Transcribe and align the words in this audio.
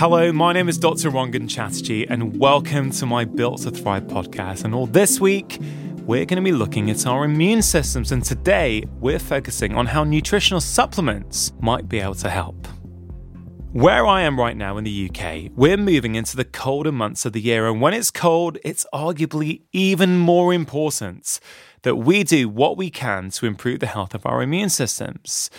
Hello, 0.00 0.32
my 0.32 0.52
name 0.52 0.68
is 0.68 0.78
Dr. 0.78 1.10
Rangan 1.10 1.50
Chatterjee, 1.50 2.06
and 2.06 2.38
welcome 2.38 2.92
to 2.92 3.04
my 3.04 3.24
Built 3.24 3.62
to 3.62 3.72
Thrive 3.72 4.04
podcast. 4.04 4.62
And 4.62 4.72
all 4.72 4.86
this 4.86 5.18
week, 5.18 5.58
we're 6.06 6.24
going 6.24 6.36
to 6.36 6.40
be 6.40 6.52
looking 6.52 6.88
at 6.88 7.04
our 7.04 7.24
immune 7.24 7.62
systems, 7.62 8.12
and 8.12 8.24
today 8.24 8.84
we're 9.00 9.18
focusing 9.18 9.74
on 9.74 9.86
how 9.86 10.04
nutritional 10.04 10.60
supplements 10.60 11.52
might 11.60 11.88
be 11.88 11.98
able 11.98 12.14
to 12.14 12.30
help. 12.30 12.68
Where 13.72 14.06
I 14.06 14.22
am 14.22 14.38
right 14.38 14.56
now 14.56 14.76
in 14.76 14.84
the 14.84 15.10
UK, 15.10 15.50
we're 15.56 15.76
moving 15.76 16.14
into 16.14 16.36
the 16.36 16.44
colder 16.44 16.92
months 16.92 17.26
of 17.26 17.32
the 17.32 17.40
year, 17.40 17.66
and 17.66 17.80
when 17.80 17.92
it's 17.92 18.12
cold, 18.12 18.56
it's 18.62 18.86
arguably 18.94 19.62
even 19.72 20.16
more 20.16 20.54
important 20.54 21.40
that 21.82 21.96
we 21.96 22.22
do 22.22 22.48
what 22.48 22.76
we 22.76 22.88
can 22.88 23.30
to 23.30 23.46
improve 23.46 23.80
the 23.80 23.86
health 23.86 24.14
of 24.14 24.24
our 24.24 24.42
immune 24.42 24.68
systems. 24.70 25.50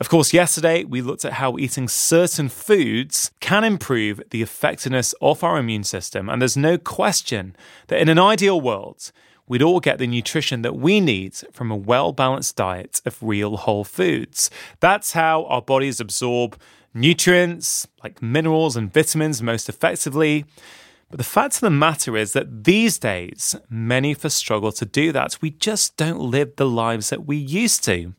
Of 0.00 0.08
course, 0.08 0.32
yesterday 0.32 0.84
we 0.84 1.00
looked 1.02 1.24
at 1.24 1.34
how 1.34 1.56
eating 1.56 1.88
certain 1.88 2.48
foods 2.48 3.30
can 3.40 3.62
improve 3.62 4.20
the 4.30 4.42
effectiveness 4.42 5.14
of 5.20 5.44
our 5.44 5.56
immune 5.58 5.84
system, 5.84 6.28
and 6.28 6.42
there's 6.42 6.56
no 6.56 6.78
question 6.78 7.54
that 7.86 8.00
in 8.00 8.08
an 8.08 8.18
ideal 8.18 8.60
world, 8.60 9.12
we'd 9.46 9.62
all 9.62 9.80
get 9.80 9.98
the 9.98 10.06
nutrition 10.06 10.62
that 10.62 10.76
we 10.76 11.00
need 11.00 11.36
from 11.52 11.70
a 11.70 11.76
well 11.76 12.12
balanced 12.12 12.56
diet 12.56 13.00
of 13.06 13.22
real 13.22 13.56
whole 13.56 13.84
foods. 13.84 14.50
That's 14.80 15.12
how 15.12 15.44
our 15.44 15.62
bodies 15.62 16.00
absorb 16.00 16.58
nutrients 16.92 17.86
like 18.02 18.22
minerals 18.22 18.76
and 18.76 18.92
vitamins 18.92 19.42
most 19.42 19.68
effectively. 19.68 20.44
But 21.10 21.18
the 21.18 21.24
fact 21.24 21.56
of 21.56 21.60
the 21.60 21.70
matter 21.70 22.16
is 22.16 22.32
that 22.32 22.64
these 22.64 22.98
days, 22.98 23.54
many 23.68 24.12
of 24.12 24.24
us 24.24 24.34
struggle 24.34 24.72
to 24.72 24.84
do 24.84 25.12
that. 25.12 25.38
We 25.40 25.50
just 25.50 25.96
don't 25.96 26.18
live 26.18 26.56
the 26.56 26.66
lives 26.66 27.10
that 27.10 27.26
we 27.26 27.36
used 27.36 27.84
to. 27.84 28.14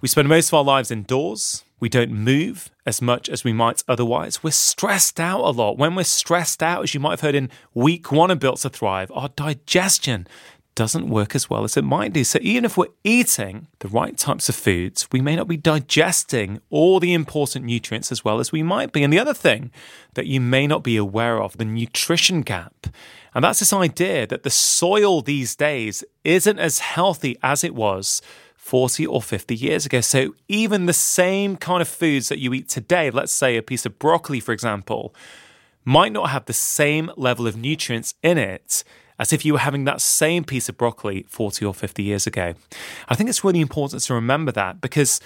We 0.00 0.08
spend 0.08 0.28
most 0.28 0.48
of 0.48 0.54
our 0.54 0.64
lives 0.64 0.90
indoors. 0.90 1.64
We 1.80 1.88
don't 1.88 2.10
move 2.10 2.70
as 2.84 3.00
much 3.00 3.28
as 3.30 3.44
we 3.44 3.52
might 3.54 3.82
otherwise. 3.88 4.42
We're 4.42 4.50
stressed 4.50 5.18
out 5.18 5.40
a 5.40 5.50
lot. 5.50 5.78
When 5.78 5.94
we're 5.94 6.04
stressed 6.04 6.62
out, 6.62 6.82
as 6.82 6.92
you 6.92 7.00
might 7.00 7.12
have 7.12 7.20
heard 7.20 7.34
in 7.34 7.50
week 7.72 8.12
one 8.12 8.30
of 8.30 8.38
Built 8.38 8.60
to 8.60 8.68
Thrive, 8.68 9.10
our 9.14 9.28
digestion 9.28 10.26
doesn't 10.74 11.08
work 11.08 11.34
as 11.34 11.48
well 11.48 11.64
as 11.64 11.78
it 11.78 11.84
might 11.84 12.12
do. 12.12 12.22
So 12.24 12.38
even 12.42 12.66
if 12.66 12.76
we're 12.76 12.88
eating 13.04 13.68
the 13.78 13.88
right 13.88 14.16
types 14.16 14.50
of 14.50 14.54
foods, 14.54 15.08
we 15.10 15.22
may 15.22 15.34
not 15.34 15.48
be 15.48 15.56
digesting 15.56 16.60
all 16.68 17.00
the 17.00 17.14
important 17.14 17.64
nutrients 17.64 18.12
as 18.12 18.22
well 18.22 18.38
as 18.38 18.52
we 18.52 18.62
might 18.62 18.92
be. 18.92 19.02
And 19.02 19.10
the 19.10 19.18
other 19.18 19.32
thing 19.32 19.70
that 20.12 20.26
you 20.26 20.40
may 20.40 20.66
not 20.66 20.84
be 20.84 20.98
aware 20.98 21.40
of, 21.40 21.56
the 21.56 21.64
nutrition 21.64 22.42
gap. 22.42 22.88
And 23.34 23.42
that's 23.42 23.60
this 23.60 23.72
idea 23.72 24.26
that 24.26 24.42
the 24.42 24.50
soil 24.50 25.22
these 25.22 25.56
days 25.56 26.04
isn't 26.24 26.58
as 26.58 26.80
healthy 26.80 27.38
as 27.42 27.64
it 27.64 27.74
was 27.74 28.20
40 28.66 29.06
or 29.06 29.22
50 29.22 29.54
years 29.54 29.86
ago. 29.86 30.00
So 30.00 30.34
even 30.48 30.86
the 30.86 30.92
same 30.92 31.56
kind 31.56 31.80
of 31.80 31.86
foods 31.86 32.28
that 32.30 32.40
you 32.40 32.52
eat 32.52 32.68
today, 32.68 33.10
let's 33.10 33.30
say 33.30 33.56
a 33.56 33.62
piece 33.62 33.86
of 33.86 33.96
broccoli, 34.00 34.40
for 34.40 34.50
example, 34.50 35.14
might 35.84 36.10
not 36.10 36.30
have 36.30 36.46
the 36.46 36.52
same 36.52 37.12
level 37.16 37.46
of 37.46 37.56
nutrients 37.56 38.14
in 38.24 38.38
it 38.38 38.82
as 39.20 39.32
if 39.32 39.44
you 39.44 39.52
were 39.52 39.60
having 39.60 39.84
that 39.84 40.00
same 40.00 40.42
piece 40.42 40.68
of 40.68 40.76
broccoli 40.76 41.24
40 41.28 41.64
or 41.64 41.72
50 41.72 42.02
years 42.02 42.26
ago. 42.26 42.54
I 43.08 43.14
think 43.14 43.30
it's 43.30 43.44
really 43.44 43.60
important 43.60 44.02
to 44.02 44.14
remember 44.14 44.50
that 44.50 44.80
because 44.80 45.20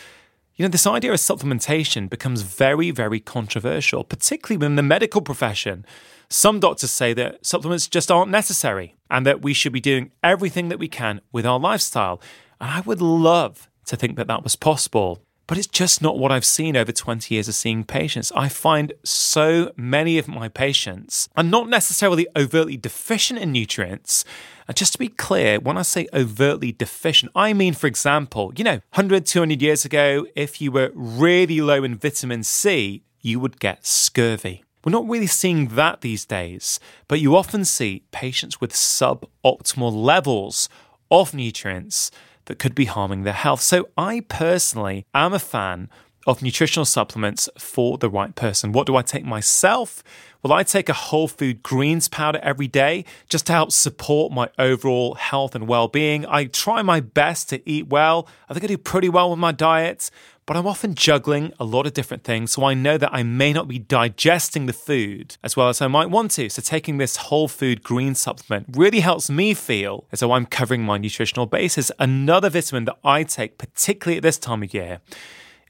you 0.56 0.64
know, 0.66 0.68
this 0.68 0.86
idea 0.86 1.10
of 1.10 1.18
supplementation 1.18 2.10
becomes 2.10 2.42
very, 2.42 2.90
very 2.90 3.20
controversial, 3.20 4.04
particularly 4.04 4.58
within 4.58 4.76
the 4.76 4.82
medical 4.82 5.22
profession. 5.22 5.86
Some 6.28 6.60
doctors 6.60 6.90
say 6.90 7.14
that 7.14 7.44
supplements 7.44 7.88
just 7.88 8.10
aren't 8.10 8.30
necessary 8.30 8.96
and 9.10 9.24
that 9.24 9.40
we 9.40 9.54
should 9.54 9.72
be 9.72 9.80
doing 9.80 10.12
everything 10.22 10.68
that 10.68 10.78
we 10.78 10.88
can 10.88 11.22
with 11.32 11.46
our 11.46 11.58
lifestyle. 11.58 12.20
And 12.60 12.70
I 12.70 12.80
would 12.80 13.00
love 13.00 13.68
to 13.86 13.96
think 13.96 14.16
that 14.16 14.26
that 14.28 14.44
was 14.44 14.56
possible. 14.56 15.22
But 15.46 15.58
it's 15.58 15.66
just 15.66 16.00
not 16.00 16.16
what 16.16 16.30
I've 16.30 16.44
seen 16.44 16.76
over 16.76 16.92
20 16.92 17.34
years 17.34 17.48
of 17.48 17.56
seeing 17.56 17.82
patients. 17.82 18.30
I 18.36 18.48
find 18.48 18.92
so 19.02 19.72
many 19.76 20.16
of 20.16 20.28
my 20.28 20.48
patients 20.48 21.28
are 21.36 21.42
not 21.42 21.68
necessarily 21.68 22.28
overtly 22.36 22.76
deficient 22.76 23.40
in 23.40 23.50
nutrients. 23.50 24.24
And 24.68 24.76
just 24.76 24.92
to 24.92 24.98
be 25.00 25.08
clear, 25.08 25.58
when 25.58 25.76
I 25.76 25.82
say 25.82 26.06
overtly 26.14 26.70
deficient, 26.70 27.32
I 27.34 27.52
mean, 27.52 27.74
for 27.74 27.88
example, 27.88 28.52
you 28.56 28.62
know, 28.62 28.80
100, 28.94 29.26
200 29.26 29.60
years 29.60 29.84
ago, 29.84 30.24
if 30.36 30.60
you 30.60 30.70
were 30.70 30.92
really 30.94 31.60
low 31.60 31.82
in 31.82 31.96
vitamin 31.96 32.44
C, 32.44 33.02
you 33.20 33.40
would 33.40 33.58
get 33.58 33.84
scurvy. 33.84 34.62
We're 34.84 34.92
not 34.92 35.08
really 35.08 35.26
seeing 35.26 35.74
that 35.74 36.00
these 36.00 36.24
days, 36.24 36.78
but 37.08 37.18
you 37.18 37.34
often 37.34 37.64
see 37.64 38.04
patients 38.12 38.60
with 38.60 38.72
suboptimal 38.72 39.92
levels 39.92 40.68
of 41.10 41.34
nutrients 41.34 42.12
that 42.50 42.58
could 42.58 42.74
be 42.74 42.86
harming 42.86 43.22
their 43.22 43.32
health. 43.32 43.60
So 43.60 43.88
I 43.96 44.22
personally 44.22 45.06
am 45.14 45.32
a 45.32 45.38
fan 45.38 45.88
of 46.26 46.42
nutritional 46.42 46.84
supplements 46.84 47.48
for 47.56 47.96
the 47.96 48.10
right 48.10 48.34
person. 48.34 48.72
What 48.72 48.88
do 48.88 48.96
I 48.96 49.02
take 49.02 49.24
myself? 49.24 50.02
Well, 50.42 50.52
I 50.52 50.64
take 50.64 50.88
a 50.88 50.92
whole 50.94 51.28
food 51.28 51.62
greens 51.62 52.08
powder 52.08 52.40
every 52.42 52.66
day 52.66 53.04
just 53.28 53.46
to 53.46 53.52
help 53.52 53.70
support 53.70 54.32
my 54.32 54.50
overall 54.58 55.14
health 55.14 55.54
and 55.54 55.68
well 55.68 55.86
being. 55.86 56.26
I 56.26 56.46
try 56.46 56.82
my 56.82 56.98
best 56.98 57.48
to 57.50 57.70
eat 57.70 57.86
well. 57.86 58.26
I 58.48 58.54
think 58.54 58.64
I 58.64 58.66
do 58.66 58.78
pretty 58.78 59.08
well 59.08 59.30
with 59.30 59.38
my 59.38 59.52
diet, 59.52 60.10
but 60.50 60.56
I'm 60.56 60.66
often 60.66 60.96
juggling 60.96 61.52
a 61.60 61.64
lot 61.64 61.86
of 61.86 61.92
different 61.92 62.24
things, 62.24 62.50
so 62.50 62.64
I 62.64 62.74
know 62.74 62.98
that 62.98 63.14
I 63.14 63.22
may 63.22 63.52
not 63.52 63.68
be 63.68 63.78
digesting 63.78 64.66
the 64.66 64.72
food 64.72 65.36
as 65.44 65.56
well 65.56 65.68
as 65.68 65.80
I 65.80 65.86
might 65.86 66.10
want 66.10 66.32
to. 66.32 66.50
So, 66.50 66.60
taking 66.60 66.98
this 66.98 67.14
whole 67.14 67.46
food 67.46 67.84
green 67.84 68.16
supplement 68.16 68.66
really 68.72 68.98
helps 68.98 69.30
me 69.30 69.54
feel 69.54 70.08
as 70.10 70.18
though 70.18 70.32
I'm 70.32 70.46
covering 70.46 70.82
my 70.82 70.98
nutritional 70.98 71.46
basis. 71.46 71.92
Another 72.00 72.50
vitamin 72.50 72.84
that 72.86 72.98
I 73.04 73.22
take, 73.22 73.58
particularly 73.58 74.16
at 74.16 74.24
this 74.24 74.38
time 74.38 74.64
of 74.64 74.74
year, 74.74 74.98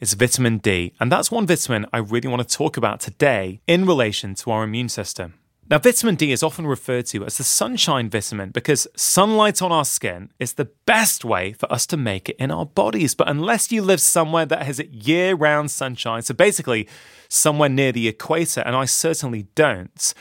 is 0.00 0.14
vitamin 0.14 0.56
D. 0.56 0.94
And 0.98 1.12
that's 1.12 1.30
one 1.30 1.46
vitamin 1.46 1.84
I 1.92 1.98
really 1.98 2.28
want 2.28 2.48
to 2.48 2.56
talk 2.56 2.78
about 2.78 3.00
today 3.00 3.60
in 3.66 3.84
relation 3.84 4.34
to 4.36 4.50
our 4.50 4.64
immune 4.64 4.88
system. 4.88 5.34
Now, 5.70 5.78
vitamin 5.78 6.16
D 6.16 6.32
is 6.32 6.42
often 6.42 6.66
referred 6.66 7.06
to 7.06 7.25
as 7.25 7.38
the 7.38 7.44
sunshine 7.44 8.10
vitamin 8.10 8.50
because 8.50 8.88
sunlight 8.97 9.62
on 9.62 9.70
our 9.70 9.84
skin 9.84 10.32
is 10.41 10.54
the 10.54 10.64
best 10.84 11.25
way 11.25 11.53
for 11.53 11.72
us 11.72 11.86
to 11.86 11.97
make 11.97 12.28
it 12.28 12.34
in 12.41 12.50
our 12.50 12.66
bodies. 12.66 13.14
But 13.14 13.28
unless 13.28 13.70
you 13.70 13.81
live 13.81 14.00
somewhere 14.00 14.44
that 14.47 14.64
has 14.64 14.81
year 14.81 15.36
round 15.36 15.70
sunshine, 15.70 16.22
so 16.22 16.34
basically 16.34 16.88
somewhere 17.28 17.69
near 17.69 17.92
the 17.92 18.08
equator, 18.08 18.62
and 18.62 18.75
I 18.75 18.84
certainly 18.84 19.47
don't, 19.54 20.12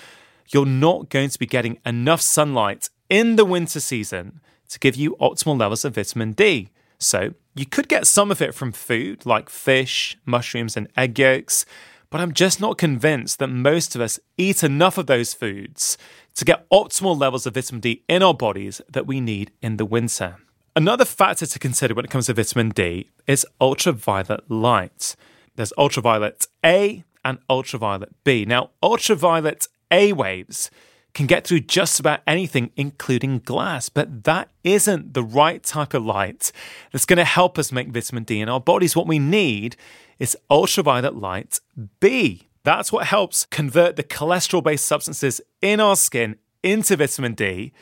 you're 0.49 0.67
not 0.67 1.09
going 1.09 1.31
to 1.31 1.39
be 1.39 1.47
getting 1.47 1.79
enough 1.83 2.21
sunlight 2.21 2.91
in 3.09 3.35
the 3.35 3.45
winter 3.45 3.79
season 3.79 4.41
to 4.67 4.77
give 4.77 4.95
you 4.95 5.17
optimal 5.19 5.59
levels 5.59 5.83
of 5.83 5.95
vitamin 5.95 6.33
D. 6.33 6.69
So, 6.99 7.33
you 7.55 7.65
could 7.65 7.87
get 7.87 8.05
some 8.05 8.29
of 8.29 8.39
it 8.39 8.53
from 8.53 8.71
food 8.71 9.25
like 9.25 9.49
fish, 9.49 10.15
mushrooms, 10.25 10.77
and 10.77 10.89
egg 10.95 11.17
yolks. 11.17 11.65
But 12.09 12.21
I'm 12.21 12.33
just 12.33 12.59
not 12.59 12.77
convinced 12.77 13.37
that 13.39 13.49
most 13.49 13.95
of 13.95 14.01
us 14.01 14.19
eat 14.37 14.63
enough 14.63 14.97
of 14.97 15.05
those 15.05 15.33
foods 15.33 15.97
to 16.35 16.45
get 16.45 16.67
optimal 16.69 17.19
levels 17.19 17.45
of 17.45 17.53
vitamin 17.53 17.81
D 17.81 18.03
in 18.09 18.23
our 18.23 18.33
bodies 18.33 18.81
that 18.89 19.05
we 19.05 19.21
need 19.21 19.51
in 19.61 19.77
the 19.77 19.85
winter. 19.85 20.37
Another 20.75 21.05
factor 21.05 21.45
to 21.45 21.59
consider 21.59 21.93
when 21.93 22.05
it 22.05 22.11
comes 22.11 22.25
to 22.25 22.33
vitamin 22.33 22.69
D 22.69 23.09
is 23.27 23.45
ultraviolet 23.61 24.49
light. 24.49 25.15
There's 25.55 25.73
ultraviolet 25.77 26.47
A 26.65 27.03
and 27.23 27.37
ultraviolet 27.49 28.09
B. 28.23 28.45
Now, 28.45 28.71
ultraviolet 28.81 29.67
A 29.91 30.13
waves 30.13 30.71
can 31.19 31.27
get 31.27 31.45
through 31.45 31.59
just 31.59 31.99
about 31.99 32.21
anything, 32.25 32.71
including 32.77 33.39
glass. 33.39 33.89
But 33.89 34.23
that 34.23 34.47
isn't 34.63 35.13
the 35.13 35.21
right 35.21 35.61
type 35.61 35.93
of 35.93 36.05
light 36.05 36.53
that's 36.93 37.05
going 37.05 37.17
to 37.17 37.25
help 37.25 37.59
us 37.59 37.73
make 37.73 37.89
vitamin 37.89 38.23
D 38.23 38.39
in 38.39 38.47
our 38.47 38.61
bodies. 38.61 38.95
What 38.95 39.05
we 39.05 39.19
need 39.19 39.75
is 40.17 40.37
ultraviolet 40.49 41.17
light 41.17 41.59
B. 41.99 42.47
That's 42.63 42.93
what 42.93 43.07
helps 43.07 43.45
convert 43.47 43.97
the 43.97 44.03
cholesterol 44.03 44.63
based 44.63 44.85
substances 44.85 45.41
in 45.61 45.81
our 45.81 45.97
skin 45.97 46.37
into 46.63 46.95
vitamin 46.95 47.33
D. 47.33 47.73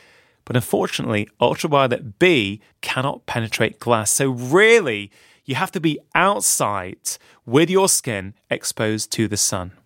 But 0.44 0.56
unfortunately, 0.56 1.28
ultraviolet 1.40 2.18
B 2.18 2.60
cannot 2.80 3.26
penetrate 3.26 3.78
glass. 3.78 4.10
So, 4.10 4.30
really, 4.30 5.12
you 5.44 5.54
have 5.54 5.70
to 5.70 5.80
be 5.80 6.00
outside 6.12 6.98
with 7.46 7.70
your 7.70 7.88
skin 7.88 8.34
exposed 8.50 9.12
to 9.12 9.28
the 9.28 9.36
sun. 9.36 9.77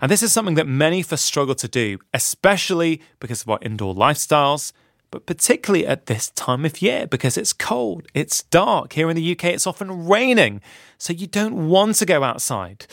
And 0.00 0.10
this 0.10 0.22
is 0.22 0.32
something 0.32 0.54
that 0.54 0.66
many 0.66 1.00
of 1.00 1.12
us 1.12 1.22
struggle 1.22 1.54
to 1.56 1.68
do, 1.68 1.98
especially 2.12 3.00
because 3.20 3.42
of 3.42 3.50
our 3.50 3.58
indoor 3.62 3.94
lifestyles, 3.94 4.72
but 5.10 5.26
particularly 5.26 5.86
at 5.86 6.06
this 6.06 6.30
time 6.30 6.64
of 6.64 6.82
year 6.82 7.06
because 7.06 7.36
it's 7.36 7.52
cold, 7.52 8.06
it's 8.14 8.42
dark. 8.44 8.94
Here 8.94 9.08
in 9.08 9.16
the 9.16 9.32
UK, 9.32 9.44
it's 9.44 9.66
often 9.66 10.08
raining, 10.08 10.60
so 10.98 11.12
you 11.12 11.26
don't 11.26 11.68
want 11.68 11.96
to 11.96 12.06
go 12.06 12.24
outside. 12.24 12.86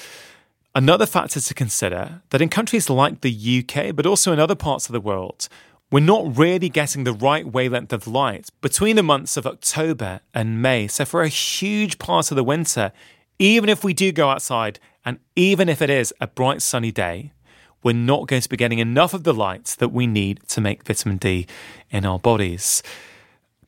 Another 0.73 1.05
factor 1.05 1.41
to 1.41 1.53
consider 1.53 2.21
that 2.29 2.41
in 2.41 2.47
countries 2.47 2.89
like 2.89 3.21
the 3.21 3.65
UK, 3.65 3.95
but 3.95 4.05
also 4.05 4.31
in 4.31 4.39
other 4.39 4.55
parts 4.55 4.87
of 4.87 4.93
the 4.93 5.01
world, 5.01 5.49
we're 5.91 5.99
not 5.99 6.37
really 6.37 6.69
getting 6.69 7.03
the 7.03 7.11
right 7.11 7.45
wavelength 7.45 7.91
of 7.91 8.07
light 8.07 8.49
between 8.61 8.95
the 8.95 9.03
months 9.03 9.35
of 9.35 9.45
October 9.45 10.21
and 10.33 10.61
May. 10.61 10.87
So, 10.87 11.03
for 11.03 11.23
a 11.23 11.27
huge 11.27 11.99
part 11.99 12.31
of 12.31 12.37
the 12.37 12.43
winter, 12.43 12.93
even 13.39 13.67
if 13.67 13.83
we 13.83 13.93
do 13.93 14.11
go 14.13 14.29
outside 14.29 14.79
and 15.05 15.19
even 15.35 15.69
if 15.69 15.81
it 15.81 15.89
is 15.89 16.13
a 16.21 16.27
bright 16.27 16.61
sunny 16.61 16.91
day, 16.91 17.31
we're 17.83 17.93
not 17.93 18.27
going 18.27 18.41
to 18.41 18.49
be 18.49 18.57
getting 18.57 18.79
enough 18.79 19.13
of 19.13 19.23
the 19.23 19.33
light 19.33 19.75
that 19.79 19.89
we 19.89 20.05
need 20.05 20.41
to 20.49 20.61
make 20.61 20.83
vitamin 20.83 21.17
D 21.17 21.47
in 21.89 22.05
our 22.05 22.19
bodies. 22.19 22.83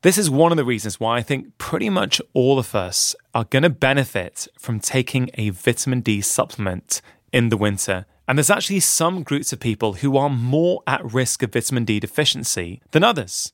This 0.04 0.18
is 0.18 0.30
one 0.30 0.52
of 0.52 0.58
the 0.58 0.66
reasons 0.66 1.00
why 1.00 1.18
I 1.18 1.22
think 1.22 1.58
pretty 1.58 1.90
much 1.90 2.22
all 2.34 2.60
of 2.60 2.76
us 2.76 3.16
are 3.34 3.46
going 3.46 3.64
to 3.64 3.70
benefit 3.70 4.48
from 4.60 4.80
taking 4.80 5.30
a 5.36 5.50
vitamin 5.50 6.02
D 6.02 6.22
supplement 6.22 7.02
in 7.32 7.50
the 7.50 7.58
winter 7.58 8.06
And 8.28 8.38
there's 8.38 8.50
actually 8.50 8.80
some 8.80 9.24
groups 9.24 9.52
of 9.52 9.60
people 9.60 9.94
who 9.94 10.18
are 10.18 10.30
more 10.30 10.82
at 10.88 11.14
risk 11.14 11.44
of 11.44 11.54
vitamin 11.54 11.84
D 11.86 12.00
deficiency 12.00 12.82
than 12.92 13.04
others. 13.04 13.52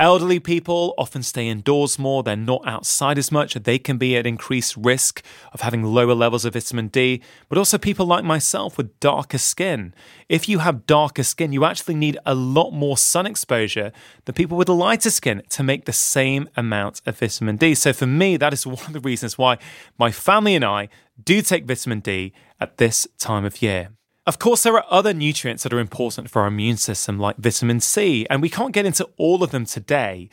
Elderly 0.00 0.40
people 0.40 0.94
often 0.96 1.22
stay 1.22 1.46
indoors 1.46 1.98
more, 1.98 2.22
they're 2.22 2.34
not 2.34 2.66
outside 2.66 3.18
as 3.18 3.30
much, 3.30 3.52
they 3.52 3.78
can 3.78 3.98
be 3.98 4.16
at 4.16 4.26
increased 4.26 4.74
risk 4.74 5.22
of 5.52 5.60
having 5.60 5.82
lower 5.82 6.14
levels 6.14 6.46
of 6.46 6.54
vitamin 6.54 6.88
D, 6.88 7.20
but 7.50 7.58
also 7.58 7.76
people 7.76 8.06
like 8.06 8.24
myself 8.24 8.78
with 8.78 8.98
darker 8.98 9.36
skin. 9.36 9.92
If 10.26 10.48
you 10.48 10.60
have 10.60 10.86
darker 10.86 11.22
skin, 11.22 11.52
you 11.52 11.66
actually 11.66 11.96
need 11.96 12.16
a 12.24 12.34
lot 12.34 12.70
more 12.70 12.96
sun 12.96 13.26
exposure 13.26 13.92
than 14.24 14.34
people 14.34 14.56
with 14.56 14.70
lighter 14.70 15.10
skin 15.10 15.42
to 15.50 15.62
make 15.62 15.84
the 15.84 15.92
same 15.92 16.48
amount 16.56 17.02
of 17.04 17.18
vitamin 17.18 17.58
D. 17.58 17.74
So 17.74 17.92
for 17.92 18.06
me, 18.06 18.38
that 18.38 18.54
is 18.54 18.66
one 18.66 18.86
of 18.86 18.94
the 18.94 19.00
reasons 19.00 19.36
why 19.36 19.58
my 19.98 20.10
family 20.10 20.54
and 20.54 20.64
I 20.64 20.88
do 21.22 21.42
take 21.42 21.66
vitamin 21.66 22.00
D 22.00 22.32
at 22.58 22.78
this 22.78 23.06
time 23.18 23.44
of 23.44 23.60
year. 23.60 23.90
Of 24.30 24.38
course, 24.38 24.62
there 24.62 24.76
are 24.76 24.84
other 24.88 25.12
nutrients 25.12 25.64
that 25.64 25.72
are 25.72 25.80
important 25.80 26.30
for 26.30 26.42
our 26.42 26.46
immune 26.46 26.76
system, 26.76 27.18
like 27.18 27.38
vitamin 27.38 27.80
C, 27.80 28.28
and 28.30 28.40
we 28.40 28.48
can't 28.48 28.72
get 28.72 28.86
into 28.86 29.08
all 29.16 29.42
of 29.42 29.50
them 29.50 29.66
today. 29.66 30.28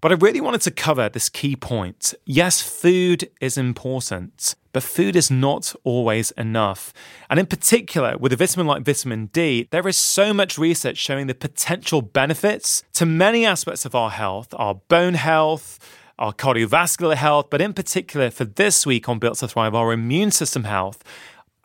But 0.00 0.10
I 0.10 0.14
really 0.14 0.40
wanted 0.40 0.62
to 0.62 0.70
cover 0.70 1.10
this 1.10 1.28
key 1.28 1.54
point. 1.54 2.14
Yes, 2.24 2.62
food 2.62 3.28
is 3.38 3.58
important, 3.58 4.54
but 4.72 4.82
food 4.82 5.16
is 5.16 5.30
not 5.30 5.74
always 5.84 6.30
enough. 6.30 6.94
And 7.28 7.38
in 7.38 7.44
particular, 7.44 8.16
with 8.16 8.32
a 8.32 8.36
vitamin 8.36 8.66
like 8.66 8.82
vitamin 8.82 9.26
D, 9.26 9.68
there 9.70 9.86
is 9.86 9.98
so 9.98 10.32
much 10.32 10.56
research 10.56 10.96
showing 10.96 11.26
the 11.26 11.34
potential 11.34 12.00
benefits 12.00 12.84
to 12.94 13.04
many 13.04 13.44
aspects 13.44 13.84
of 13.84 13.94
our 13.94 14.12
health, 14.12 14.54
our 14.56 14.76
bone 14.88 15.12
health, 15.12 15.78
our 16.18 16.32
cardiovascular 16.32 17.16
health, 17.16 17.48
but 17.50 17.60
in 17.60 17.74
particular 17.74 18.30
for 18.30 18.46
this 18.46 18.86
week 18.86 19.10
on 19.10 19.18
Built 19.18 19.40
to 19.40 19.48
Thrive, 19.48 19.74
our 19.74 19.92
immune 19.92 20.30
system 20.30 20.64
health. 20.64 21.04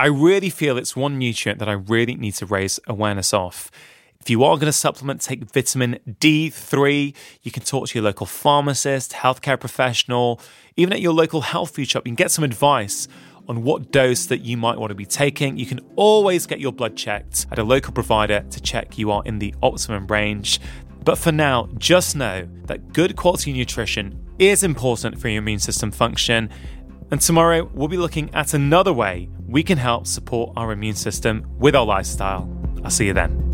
I 0.01 0.07
really 0.07 0.49
feel 0.49 0.79
it's 0.79 0.95
one 0.95 1.19
nutrient 1.19 1.59
that 1.59 1.69
I 1.69 1.73
really 1.73 2.15
need 2.15 2.31
to 2.37 2.47
raise 2.47 2.79
awareness 2.87 3.35
of. 3.35 3.69
If 4.19 4.31
you 4.31 4.43
are 4.43 4.55
going 4.55 4.65
to 4.65 4.73
supplement, 4.73 5.21
take 5.21 5.43
vitamin 5.43 5.99
D3. 6.09 7.13
You 7.43 7.51
can 7.51 7.61
talk 7.61 7.87
to 7.87 7.99
your 7.99 8.03
local 8.03 8.25
pharmacist, 8.25 9.11
healthcare 9.11 9.59
professional, 9.59 10.41
even 10.75 10.91
at 10.91 11.01
your 11.01 11.13
local 11.13 11.41
health 11.41 11.75
food 11.75 11.87
shop. 11.87 12.07
You 12.07 12.09
can 12.09 12.15
get 12.15 12.31
some 12.31 12.43
advice 12.43 13.07
on 13.47 13.61
what 13.61 13.91
dose 13.91 14.25
that 14.25 14.41
you 14.41 14.57
might 14.57 14.79
want 14.79 14.89
to 14.89 14.95
be 14.95 15.05
taking. 15.05 15.57
You 15.57 15.67
can 15.67 15.81
always 15.95 16.47
get 16.47 16.59
your 16.59 16.71
blood 16.71 16.97
checked 16.97 17.45
at 17.51 17.59
a 17.59 17.63
local 17.63 17.93
provider 17.93 18.43
to 18.49 18.59
check 18.59 18.97
you 18.97 19.11
are 19.11 19.21
in 19.25 19.37
the 19.37 19.53
optimum 19.61 20.07
range. 20.07 20.59
But 21.03 21.19
for 21.19 21.31
now, 21.31 21.69
just 21.77 22.15
know 22.15 22.49
that 22.65 22.91
good 22.91 23.15
quality 23.15 23.53
nutrition 23.53 24.19
is 24.39 24.63
important 24.63 25.21
for 25.21 25.29
your 25.29 25.43
immune 25.43 25.59
system 25.59 25.91
function 25.91 26.49
and 27.11 27.19
tomorrow, 27.19 27.69
we'll 27.73 27.87
be 27.87 27.97
looking 27.97 28.33
at 28.33 28.53
another 28.53 28.93
way 28.93 29.29
we 29.47 29.63
can 29.63 29.77
help 29.77 30.07
support 30.07 30.53
our 30.55 30.71
immune 30.71 30.95
system 30.95 31.45
with 31.59 31.75
our 31.75 31.85
lifestyle. 31.85 32.49
I'll 32.83 32.89
see 32.89 33.07
you 33.07 33.13
then. 33.13 33.50